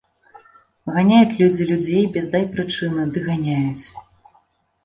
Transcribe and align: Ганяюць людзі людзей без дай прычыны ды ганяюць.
Ганяюць 0.95 1.35
людзі 1.41 1.67
людзей 1.71 2.03
без 2.15 2.25
дай 2.37 2.47
прычыны 2.57 3.07
ды 3.15 3.27
ганяюць. 3.29 3.85